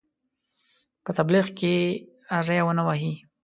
[1.03, 1.73] په تبلیغ کې
[2.47, 3.13] ری ونه وهي.